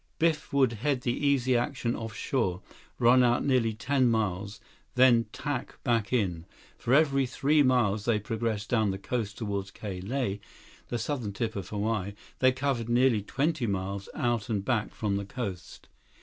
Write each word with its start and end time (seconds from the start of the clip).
Biff 0.17 0.51
would 0.51 0.73
head 0.73 1.01
the 1.01 1.13
Easy 1.13 1.55
Action 1.55 1.95
off 1.95 2.15
shore, 2.15 2.63
run 2.97 3.21
out 3.21 3.45
nearly 3.45 3.73
ten 3.75 4.09
miles, 4.09 4.59
then 4.95 5.25
tack 5.31 5.77
back 5.83 6.11
in. 6.11 6.47
For 6.75 6.91
every 6.95 7.27
three 7.27 7.61
miles 7.61 8.05
they 8.05 8.17
progressed 8.19 8.67
down 8.67 8.89
the 8.89 8.97
coast 8.97 9.37
toward 9.37 9.71
Ka 9.75 9.89
Lae, 10.01 10.39
the 10.87 10.97
southern 10.97 11.33
tip 11.33 11.55
of 11.55 11.69
Hawaii, 11.69 12.13
they 12.39 12.51
covered 12.51 12.89
nearly 12.89 13.21
twenty 13.21 13.67
miles 13.67 14.09
out 14.15 14.49
and 14.49 14.65
back 14.65 14.91
from 14.95 15.17
the 15.17 15.25
coast. 15.25 15.87